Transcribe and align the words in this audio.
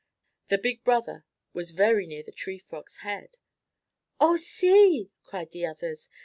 The 0.47 0.57
big 0.57 0.83
brother 0.83 1.25
was 1.53 1.73
very 1.73 2.07
near 2.07 2.23
the 2.23 2.31
Tree 2.31 2.57
Frog's 2.57 3.01
head. 3.05 3.37
"Oh, 4.19 4.35
see!" 4.35 5.11
cried 5.23 5.51
the 5.51 5.67
others. 5.67 6.09